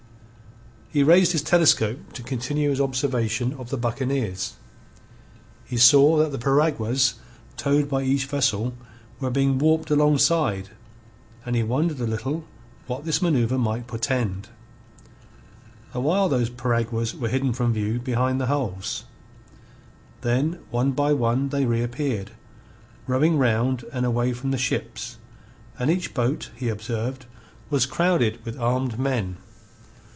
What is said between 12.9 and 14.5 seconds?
this manoeuver might portend.